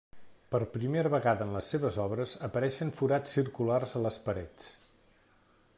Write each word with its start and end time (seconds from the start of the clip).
Per 0.53 0.59
primera 0.75 1.11
vegada 1.15 1.45
en 1.49 1.51
les 1.55 1.69
seves 1.73 1.99
obres 2.05 2.33
apareixen 2.49 2.93
forats 3.01 3.37
circulars 3.39 3.95
a 4.01 4.05
les 4.07 4.19
parets. 4.29 4.73